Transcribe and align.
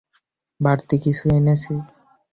বাড়তি 0.59 0.95
কিছু 1.03 1.25
এনেছি। 1.37 1.73